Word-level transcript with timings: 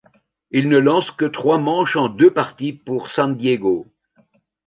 Il 0.49 0.67
ne 0.67 0.79
lance 0.79 1.11
que 1.11 1.25
trois 1.25 1.59
manches 1.59 1.95
en 1.95 2.09
deux 2.09 2.33
parties 2.33 2.73
pour 2.73 3.11
San 3.11 3.37
Diego. 3.37 3.85